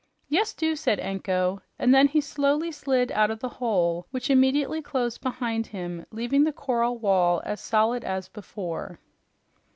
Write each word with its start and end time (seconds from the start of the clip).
"Yes, 0.29 0.55
do," 0.55 0.75
said 0.75 0.99
Anko. 0.99 1.61
And 1.77 1.93
then 1.93 2.07
he 2.07 2.21
slowly 2.21 2.71
slid 2.71 3.11
out 3.11 3.29
of 3.29 3.39
the 3.39 3.49
hole, 3.61 4.07
which 4.09 4.31
immediately 4.31 4.81
closed 4.81 5.21
behind 5.21 5.67
him, 5.67 6.07
leaving 6.09 6.43
the 6.43 6.51
coral 6.51 6.97
wall 6.97 7.39
as 7.45 7.61
solid 7.61 8.03
as 8.03 8.27
before. 8.27 8.97